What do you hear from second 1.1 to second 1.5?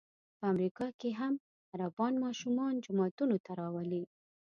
هم